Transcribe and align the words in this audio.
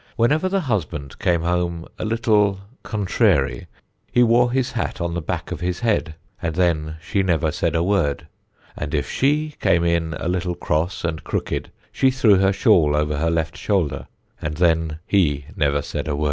Whenever 0.15 0.49
the 0.49 0.61
husband 0.61 1.19
came 1.19 1.43
home 1.43 1.85
a 1.99 2.05
little 2.05 2.59
"contrary" 2.81 3.67
he 4.11 4.23
wore 4.23 4.51
his 4.51 4.71
hat 4.71 4.99
on 4.99 5.13
the 5.13 5.21
back 5.21 5.51
of 5.51 5.59
his 5.59 5.81
head, 5.81 6.15
and 6.41 6.55
then 6.55 6.95
she 6.99 7.21
never 7.21 7.51
said 7.51 7.75
a 7.75 7.83
word; 7.83 8.25
and 8.75 8.95
if 8.95 9.07
she 9.07 9.53
came 9.61 9.83
in 9.83 10.15
a 10.19 10.27
little 10.27 10.55
cross 10.55 11.03
and 11.05 11.23
crooked 11.23 11.69
she 11.91 12.09
threw 12.09 12.37
her 12.37 12.51
shawl 12.51 12.95
over 12.95 13.17
her 13.17 13.29
left 13.29 13.55
shoulder, 13.55 14.07
and 14.41 14.55
then 14.57 14.97
he 15.05 15.45
never 15.55 15.83
said 15.83 16.07
a 16.07 16.15
word. 16.15 16.19